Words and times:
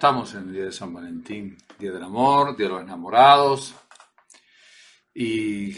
estamos 0.00 0.32
en 0.32 0.48
el 0.48 0.52
día 0.54 0.64
de 0.64 0.72
San 0.72 0.94
Valentín, 0.94 1.58
día 1.78 1.92
del 1.92 2.02
amor, 2.02 2.56
día 2.56 2.68
de 2.68 2.72
los 2.72 2.82
enamorados. 2.82 3.74
Y 5.12 5.76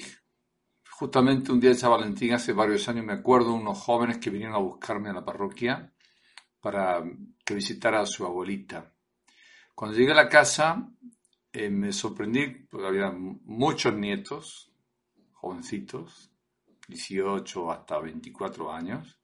justamente 0.89 1.51
un 1.51 1.59
día 1.59 1.71
de 1.71 1.77
San 1.77 1.91
Valentín, 1.91 2.33
hace 2.33 2.53
varios 2.53 2.89
años, 2.89 3.05
me 3.05 3.15
acuerdo 3.15 3.53
unos 3.53 3.79
jóvenes 3.79 4.19
que 4.19 4.31
vinieron 4.31 4.55
a 4.55 4.61
buscarme 4.61 5.11
a 5.11 5.13
la 5.13 5.25
parroquia 5.25 5.93
para 6.61 7.03
que 7.45 7.53
visitara 7.53 8.01
a 8.01 8.07
su 8.07 8.25
abuelita. 8.25 8.95
Cuando 9.75 9.99
llegué 9.99 10.13
a 10.13 10.15
la 10.15 10.29
casa, 10.29 10.89
eh, 11.53 11.69
me 11.69 11.93
sorprendí 11.93 12.47
porque 12.71 12.87
había 12.87 13.11
muchos 13.11 13.93
nietos, 13.93 14.71
jovencitos, 15.33 16.31
18 16.87 17.73
hasta 17.73 17.99
24 17.99 18.73
años. 18.73 19.19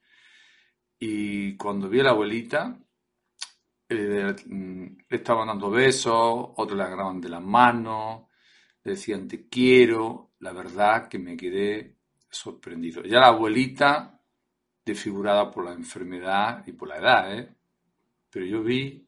Y 0.99 1.57
cuando 1.57 1.89
vi 1.89 2.01
a 2.01 2.03
la 2.03 2.11
abuelita, 2.11 2.77
le 4.33 5.17
estaban 5.17 5.49
dando 5.49 5.71
besos, 5.71 6.51
otros 6.57 6.77
le 6.77 6.85
agarraban 6.85 7.21
de 7.21 7.29
la 7.29 7.41
mano, 7.41 8.29
le 8.85 8.93
decían 8.93 9.29
te 9.29 9.49
quiero, 9.49 10.33
la 10.41 10.53
verdad 10.53 11.09
que 11.09 11.19
me 11.19 11.37
quedé 11.37 11.97
sorprendido. 12.31 13.03
Ya 13.03 13.21
la 13.21 13.29
abuelita, 13.29 14.21
desfigurada 14.85 15.51
por 15.51 15.65
la 15.65 15.73
enfermedad 15.73 16.65
y 16.67 16.73
por 16.73 16.89
la 16.89 16.97
edad, 16.99 17.39
¿eh? 17.39 17.55
pero 18.31 18.45
yo 18.47 18.63
vi, 18.63 19.07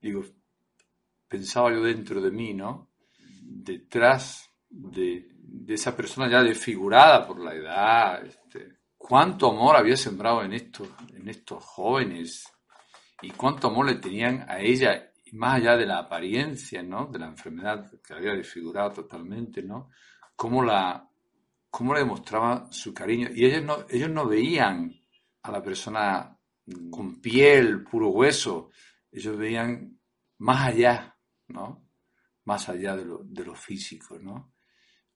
digo, 0.00 0.24
pensaba 1.28 1.70
yo 1.72 1.82
dentro 1.82 2.20
de 2.20 2.30
mí, 2.30 2.54
¿no? 2.54 2.90
Detrás 3.42 4.50
de, 4.68 5.28
esa 5.68 5.96
persona 5.96 6.28
ya 6.30 6.42
desfigurada 6.42 7.26
por 7.26 7.40
la 7.40 7.54
edad, 7.54 8.24
este, 8.24 8.78
cuánto 8.96 9.50
amor 9.50 9.76
había 9.76 9.96
sembrado 9.96 10.42
en 10.42 10.52
estos, 10.52 10.88
en 11.14 11.28
estos 11.28 11.62
jóvenes 11.64 12.44
y 13.22 13.30
cuánto 13.30 13.68
amor 13.68 13.86
le 13.86 13.96
tenían 13.96 14.44
a 14.48 14.60
ella, 14.60 15.12
más 15.32 15.56
allá 15.56 15.76
de 15.76 15.86
la 15.86 15.98
apariencia, 15.98 16.82
¿no? 16.82 17.06
De 17.06 17.18
la 17.18 17.26
enfermedad 17.26 17.90
que 18.02 18.14
había 18.14 18.34
desfigurado 18.34 18.92
totalmente, 18.92 19.62
¿no? 19.62 19.90
Cómo 20.34 20.62
la, 20.62 21.08
cómo 21.70 21.94
le 21.94 22.00
demostraba 22.00 22.70
su 22.72 22.92
cariño. 22.94 23.28
Y 23.34 23.44
ellos 23.44 23.62
no, 23.62 23.86
ellos 23.88 24.10
no 24.10 24.26
veían 24.26 24.92
a 25.42 25.52
la 25.52 25.62
persona 25.62 26.36
con 26.90 27.20
piel, 27.20 27.84
puro 27.84 28.08
hueso. 28.08 28.70
Ellos 29.12 29.36
veían 29.36 29.98
más 30.38 30.68
allá, 30.68 31.16
¿no? 31.48 31.88
Más 32.44 32.68
allá 32.68 32.96
de 32.96 33.04
lo, 33.04 33.20
de 33.24 33.44
lo 33.44 33.54
físico, 33.54 34.18
¿no? 34.18 34.54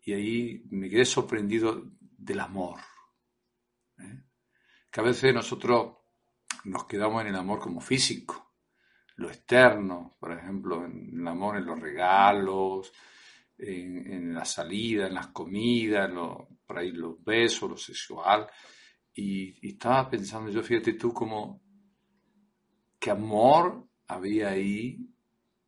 Y 0.02 0.12
ahí 0.12 0.62
me 0.70 0.88
quedé 0.88 1.04
sorprendido 1.04 1.82
del 2.00 2.40
amor. 2.40 2.78
¿eh? 3.98 4.24
Que 4.90 5.00
a 5.00 5.04
veces 5.04 5.34
nosotros 5.34 5.96
nos 6.64 6.84
quedamos 6.86 7.22
en 7.22 7.28
el 7.28 7.36
amor 7.36 7.58
como 7.58 7.80
físico, 7.80 8.52
lo 9.16 9.28
externo, 9.28 10.16
por 10.18 10.32
ejemplo, 10.32 10.84
en 10.84 11.20
el 11.20 11.28
amor 11.28 11.56
en 11.56 11.66
los 11.66 11.78
regalos, 11.78 12.92
en, 13.58 14.34
la 14.34 14.44
salida, 14.44 15.06
en 15.06 15.14
las 15.14 15.28
comidas, 15.28 16.10
por 16.66 16.78
ahí 16.78 16.90
los 16.90 17.22
besos, 17.22 17.70
lo 17.70 17.76
sexual. 17.76 18.48
Y, 19.14 19.68
estaba 19.68 20.10
pensando 20.10 20.50
yo, 20.50 20.62
fíjate 20.62 20.94
tú, 20.94 21.12
como 21.12 21.62
qué 22.98 23.10
amor 23.10 23.88
había 24.08 24.50
ahí 24.50 24.98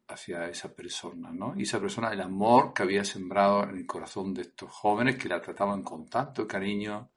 hacia 0.09 0.49
esa 0.49 0.75
persona, 0.75 1.33
¿no? 1.33 1.55
Y 1.57 1.63
esa 1.63 1.81
persona, 1.81 2.13
el 2.13 2.21
amor 2.21 2.73
que 2.73 2.83
había 2.83 3.05
sembrado 3.05 3.65
en 3.65 3.77
el 3.77 3.87
corazón 3.87 4.35
de 4.35 4.43
estos 4.43 4.71
jóvenes 4.71 5.17
que 5.17 5.29
la 5.29 5.41
trataban 5.41 5.83
con 5.83 6.07
tanto 6.07 6.47
cariño, 6.47 7.11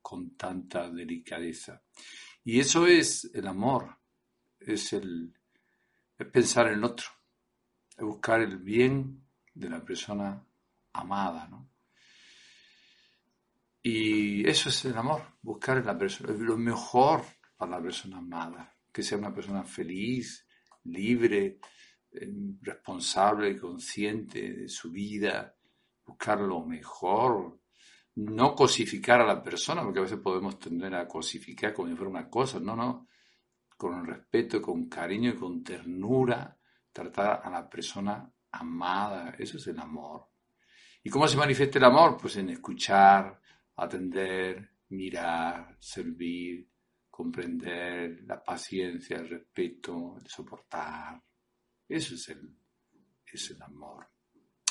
con 0.00 0.36
tanta 0.36 0.90
delicadeza. 0.90 1.82
Y 2.44 2.60
eso 2.60 2.86
es 2.86 3.30
el 3.32 3.46
amor, 3.46 3.96
es 4.60 4.92
el 4.92 5.34
pensar 6.30 6.68
en 6.68 6.84
otro, 6.84 7.06
es 7.96 8.04
buscar 8.04 8.42
el 8.42 8.58
bien 8.58 9.26
de 9.54 9.70
la 9.70 9.82
persona 9.82 10.44
amada, 10.92 11.48
¿no? 11.48 11.70
Y 13.82 14.46
eso 14.48 14.68
es 14.68 14.84
el 14.84 14.96
amor, 14.96 15.22
buscar 15.42 15.78
en 15.78 15.86
la 15.86 15.98
persona, 15.98 16.32
lo 16.32 16.56
mejor 16.56 17.22
para 17.56 17.72
la 17.72 17.82
persona 17.82 18.18
amada, 18.18 18.76
que 18.92 19.02
sea 19.02 19.18
una 19.18 19.34
persona 19.34 19.64
feliz, 19.64 20.46
libre, 20.84 21.58
eh, 22.12 22.32
responsable, 22.60 23.58
consciente 23.58 24.52
de 24.52 24.68
su 24.68 24.90
vida, 24.90 25.54
buscar 26.04 26.40
lo 26.40 26.64
mejor, 26.64 27.60
no 28.16 28.54
cosificar 28.54 29.20
a 29.20 29.26
la 29.26 29.42
persona, 29.42 29.82
porque 29.82 29.98
a 29.98 30.02
veces 30.02 30.18
podemos 30.18 30.58
tender 30.58 30.94
a 30.94 31.08
cosificar 31.08 31.72
como 31.74 31.88
si 31.88 31.94
fuera 31.94 32.10
una 32.10 32.30
cosa, 32.30 32.60
no, 32.60 32.76
no, 32.76 33.08
con 33.76 34.06
respeto, 34.06 34.62
con 34.62 34.88
cariño 34.88 35.30
y 35.30 35.36
con 35.36 35.64
ternura, 35.64 36.56
tratar 36.92 37.40
a 37.42 37.50
la 37.50 37.68
persona 37.68 38.30
amada, 38.52 39.34
eso 39.38 39.56
es 39.56 39.66
el 39.66 39.78
amor. 39.80 40.28
¿Y 41.02 41.10
cómo 41.10 41.26
se 41.26 41.36
manifiesta 41.36 41.78
el 41.78 41.84
amor? 41.84 42.16
Pues 42.20 42.36
en 42.36 42.50
escuchar, 42.50 43.40
atender, 43.76 44.70
mirar, 44.90 45.76
servir, 45.80 46.68
comprender, 47.10 48.22
la 48.24 48.42
paciencia, 48.42 49.18
el 49.18 49.28
respeto, 49.28 50.16
el 50.18 50.26
soportar. 50.28 51.20
Eso 51.88 52.14
es 52.14 52.28
el, 52.28 52.56
es 53.26 53.50
el 53.50 53.60
amor 53.62 54.13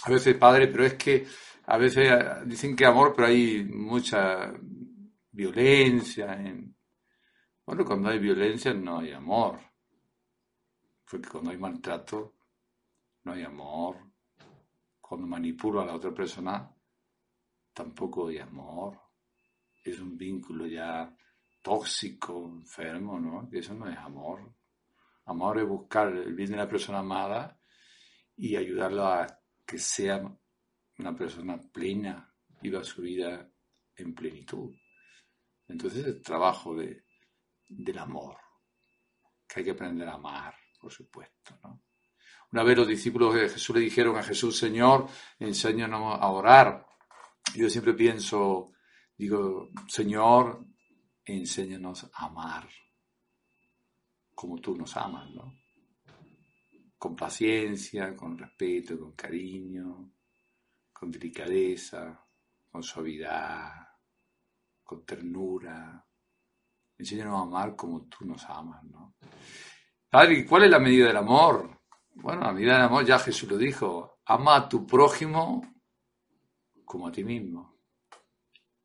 a 0.06 0.10
veces 0.10 0.36
padre, 0.36 0.68
pero 0.68 0.86
es 0.86 0.96
que 0.96 1.26
a 1.66 1.78
veces 1.78 2.12
dicen 2.46 2.76
que 2.76 2.86
amor, 2.86 3.14
pero 3.16 3.30
hay 3.30 3.64
mucha 3.64 4.54
violencia. 5.32 6.34
En... 6.34 6.76
Bueno, 7.66 7.86
cuando 7.86 8.10
hay 8.10 8.20
violencia 8.20 8.74
no 8.74 9.00
hay 9.00 9.12
amor. 9.12 9.60
Porque 11.10 11.30
cuando 11.30 11.52
hay 11.52 11.58
maltrato 11.58 12.36
no 13.24 13.34
hay 13.34 13.44
amor. 13.44 13.98
Cuando 15.00 15.28
manipulo 15.28 15.82
a 15.82 15.86
la 15.86 15.96
otra 15.96 16.14
persona 16.14 16.70
tampoco 17.74 18.28
hay 18.28 18.40
amor. 18.40 19.00
Es 19.84 20.00
un 20.00 20.18
vínculo 20.18 20.66
ya 20.66 21.16
tóxico, 21.62 22.46
enfermo, 22.46 23.20
¿no? 23.20 23.48
Eso 23.52 23.74
no 23.74 23.90
es 23.90 23.98
amor. 23.98 24.54
Amor 25.26 25.60
es 25.60 25.68
buscar 25.68 26.10
el 26.10 26.34
bien 26.34 26.52
de 26.52 26.58
la 26.58 26.68
persona 26.68 27.00
amada 27.00 27.58
y 28.36 28.58
ayudarlo 28.58 29.08
a 29.08 29.43
que 29.66 29.78
sea 29.78 30.22
una 30.98 31.16
persona 31.16 31.60
plena, 31.72 32.34
viva 32.62 32.84
su 32.84 33.02
vida 33.02 33.50
en 33.96 34.14
plenitud. 34.14 34.74
Entonces 35.68 36.06
el 36.06 36.22
trabajo 36.22 36.76
de, 36.76 37.06
del 37.68 37.98
amor, 37.98 38.38
que 39.48 39.60
hay 39.60 39.66
que 39.66 39.72
aprender 39.72 40.08
a 40.08 40.16
amar, 40.16 40.56
por 40.80 40.92
supuesto. 40.92 41.58
¿no? 41.64 41.84
Una 42.52 42.64
vez 42.64 42.78
los 42.78 42.88
discípulos 42.88 43.34
de 43.34 43.50
Jesús 43.50 43.76
le 43.76 43.82
dijeron 43.82 44.16
a 44.18 44.24
Jesús, 44.24 44.58
Señor, 44.58 45.08
enséñanos 45.40 46.20
a 46.20 46.30
orar. 46.30 46.86
Yo 47.56 47.70
siempre 47.70 47.94
pienso, 47.94 48.74
digo, 49.18 49.70
Señor, 49.88 50.66
enséñanos 51.26 52.10
a 52.14 52.26
amar 52.26 52.70
como 54.36 54.60
tú 54.60 54.76
nos 54.76 54.96
amas, 54.98 55.30
¿no? 55.32 55.63
Con 57.04 57.18
paciencia, 57.18 58.16
con 58.16 58.38
respeto, 58.38 58.98
con 58.98 59.12
cariño, 59.12 60.14
con 60.94 61.12
delicadeza, 61.12 62.26
con 62.72 62.82
suavidad, 62.82 63.90
con 64.82 65.06
ternura. 65.06 66.08
Enséñanos 66.98 67.42
a 67.42 67.42
amar 67.42 67.76
como 67.76 68.08
tú 68.08 68.24
nos 68.24 68.46
amas, 68.46 68.86
¿no? 68.86 69.16
Padre, 70.10 70.46
¿cuál 70.46 70.64
es 70.64 70.70
la 70.70 70.80
medida 70.80 71.08
del 71.08 71.18
amor? 71.18 71.82
Bueno, 72.14 72.40
la 72.40 72.54
medida 72.54 72.76
del 72.76 72.84
amor 72.84 73.06
ya 73.06 73.20
Jesús 73.20 73.52
lo 73.52 73.58
dijo. 73.58 74.22
Ama 74.24 74.56
a 74.56 74.70
tu 74.70 74.88
prójimo 74.88 75.62
como 76.86 77.08
a 77.10 77.12
ti 77.12 77.26
mismo. 77.26 77.82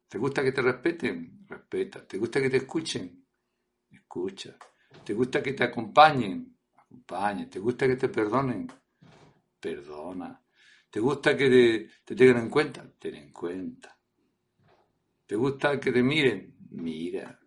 ¿Te 0.08 0.18
gusta 0.18 0.42
que 0.42 0.50
te 0.50 0.62
respeten? 0.62 1.46
Respeta. 1.46 2.04
¿Te 2.04 2.18
gusta 2.18 2.40
que 2.40 2.50
te 2.50 2.56
escuchen? 2.56 3.24
Escucha. 3.88 4.58
¿Te 5.04 5.14
gusta 5.14 5.40
que 5.40 5.52
te 5.52 5.62
acompañen? 5.62 6.57
¿Te 7.08 7.58
gusta 7.58 7.86
que 7.86 7.96
te 7.96 8.10
perdonen? 8.10 8.70
Perdona. 9.58 10.44
¿Te 10.90 11.00
gusta 11.00 11.34
que 11.34 11.88
te, 12.04 12.14
tengan 12.14 12.42
en 12.42 12.50
cuenta? 12.50 12.84
Ten 12.98 13.14
en 13.14 13.32
cuenta. 13.32 13.98
¿Te 15.26 15.34
gusta 15.34 15.80
que 15.80 15.90
te 15.90 16.02
miren? 16.02 16.56
Mira. 16.70 17.40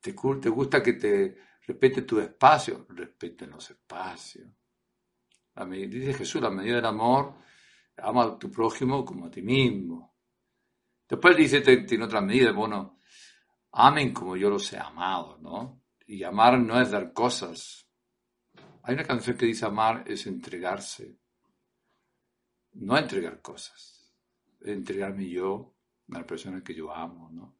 ¿Te, 0.00 0.12
gusta 0.12 0.80
que 0.80 0.92
te 0.92 1.36
respete 1.66 2.02
tu 2.02 2.20
espacio? 2.20 2.86
Respeten 2.90 3.50
los 3.50 3.68
espacios. 3.68 4.46
Dice 5.70 6.14
Jesús, 6.14 6.40
la 6.40 6.50
medida 6.50 6.76
del 6.76 6.86
amor, 6.86 7.34
ama 7.96 8.24
a 8.24 8.38
tu 8.38 8.48
prójimo 8.48 9.04
como 9.04 9.26
a 9.26 9.30
ti 9.30 9.42
mismo. 9.42 10.14
Después 11.08 11.36
dice, 11.36 11.62
tiene 11.62 12.04
otra 12.04 12.20
medida, 12.20 12.52
bueno, 12.52 13.00
amen 13.72 14.12
como 14.12 14.36
yo 14.36 14.48
los 14.50 14.72
he 14.72 14.78
amado, 14.78 15.36
¿no? 15.38 15.82
Y 16.06 16.22
amar 16.22 16.60
no 16.60 16.80
es 16.80 16.92
dar 16.92 17.12
cosas, 17.12 17.87
hay 18.82 18.94
una 18.94 19.04
canción 19.04 19.36
que 19.36 19.46
dice 19.46 19.66
amar 19.66 20.04
es 20.06 20.26
entregarse, 20.26 21.18
no 22.72 22.96
entregar 22.96 23.40
cosas, 23.40 24.14
entregarme 24.60 25.28
yo 25.28 25.74
a 26.10 26.18
la 26.18 26.26
persona 26.26 26.62
que 26.62 26.74
yo 26.74 26.94
amo, 26.94 27.30
¿no? 27.30 27.58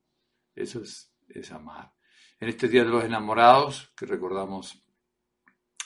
Eso 0.55 0.83
es, 0.83 1.13
es 1.29 1.51
amar. 1.53 1.93
En 2.41 2.49
este 2.49 2.69
Día 2.69 2.85
de 2.85 2.91
los 2.91 3.05
Enamorados, 3.05 3.93
que 3.97 4.07
recordamos 4.07 4.83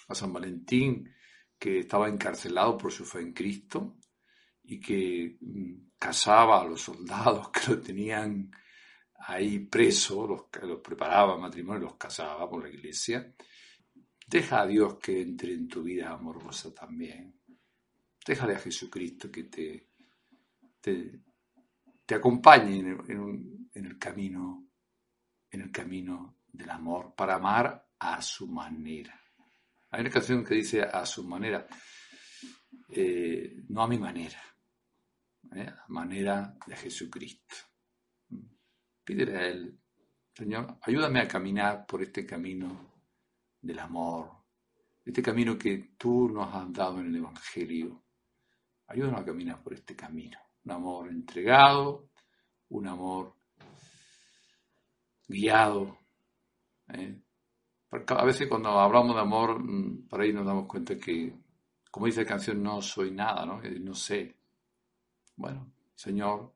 a 0.08 0.14
San 0.14 0.32
Valentín, 0.32 1.12
que 1.58 1.80
estaba 1.80 2.08
encarcelado 2.08 2.76
por 2.76 2.92
su 2.92 3.04
fe 3.04 3.20
en 3.20 3.32
Cristo 3.32 3.96
y 4.64 4.80
que 4.80 5.36
mm, 5.40 5.92
casaba 5.98 6.60
a 6.60 6.64
los 6.64 6.82
soldados 6.82 7.50
que 7.50 7.72
lo 7.72 7.80
tenían 7.80 8.50
ahí 9.26 9.60
preso, 9.60 10.26
los, 10.26 10.68
los 10.68 10.80
preparaba 10.80 11.38
matrimonio, 11.38 11.84
los 11.84 11.96
casaba 11.96 12.48
por 12.50 12.64
la 12.64 12.68
iglesia. 12.68 13.34
Deja 14.26 14.62
a 14.62 14.66
Dios 14.66 14.98
que 14.98 15.20
entre 15.20 15.52
en 15.52 15.68
tu 15.68 15.82
vida 15.82 16.10
amorosa 16.10 16.74
también. 16.74 17.40
Déjale 18.24 18.54
a 18.54 18.58
Jesucristo 18.58 19.30
que 19.30 19.44
te, 19.44 19.88
te, 20.80 22.14
acompañe 22.14 22.78
en, 22.78 23.68
en 23.74 23.84
el 23.86 23.98
camino, 23.98 24.68
en 25.50 25.60
el 25.62 25.72
camino 25.72 26.38
del 26.46 26.70
amor, 26.70 27.14
para 27.16 27.34
amar 27.34 27.88
a 27.98 28.20
su 28.22 28.46
manera. 28.46 29.18
Hay 29.90 30.00
una 30.00 30.10
canción 30.10 30.44
que 30.44 30.54
dice 30.54 30.82
a 30.82 31.04
su 31.04 31.24
manera, 31.24 31.66
eh, 32.88 33.56
no 33.68 33.82
a 33.82 33.88
mi 33.88 33.98
manera, 33.98 34.40
¿eh? 35.54 35.68
a 35.68 35.84
manera 35.88 36.56
de 36.66 36.76
Jesucristo. 36.76 37.54
Pídele 39.04 39.36
a 39.36 39.46
Él, 39.48 39.78
Señor, 40.34 40.78
ayúdame 40.82 41.20
a 41.20 41.28
caminar 41.28 41.84
por 41.86 42.02
este 42.02 42.24
camino 42.24 42.91
del 43.62 43.78
amor, 43.78 44.30
este 45.04 45.22
camino 45.22 45.56
que 45.56 45.94
tú 45.96 46.28
nos 46.28 46.52
has 46.54 46.72
dado 46.72 47.00
en 47.00 47.06
el 47.06 47.16
Evangelio. 47.16 48.02
Ayúdanos 48.88 49.20
a 49.20 49.24
caminar 49.24 49.62
por 49.62 49.72
este 49.72 49.96
camino. 49.96 50.38
Un 50.64 50.72
amor 50.72 51.08
entregado, 51.08 52.10
un 52.68 52.86
amor 52.86 53.34
guiado. 55.26 55.98
¿eh? 56.88 57.20
a 57.90 58.24
veces 58.24 58.48
cuando 58.48 58.70
hablamos 58.70 59.14
de 59.14 59.20
amor, 59.20 59.62
mm, 59.62 60.08
por 60.08 60.20
ahí 60.20 60.32
nos 60.32 60.46
damos 60.46 60.66
cuenta 60.66 60.98
que, 60.98 61.34
como 61.90 62.06
dice 62.06 62.22
la 62.22 62.28
canción, 62.28 62.62
no 62.62 62.80
soy 62.80 63.10
nada, 63.10 63.44
¿no? 63.44 63.60
No 63.60 63.94
sé. 63.94 64.36
Bueno, 65.36 65.72
Señor, 65.94 66.52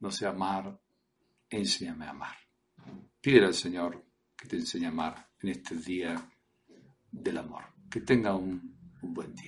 no 0.00 0.10
sé 0.10 0.26
amar, 0.26 0.78
enséñame 1.50 2.06
a 2.06 2.10
amar. 2.10 2.36
Pídele 3.20 3.46
al 3.46 3.54
Señor 3.54 4.07
que 4.38 4.48
te 4.48 4.56
enseñe 4.56 4.86
a 4.86 4.88
amar 4.88 5.30
en 5.40 5.48
este 5.50 5.74
día 5.76 6.30
del 7.10 7.38
amor. 7.38 7.64
Que 7.90 8.00
tenga 8.00 8.34
un 8.34 8.76
buen 9.02 9.34
día. 9.34 9.47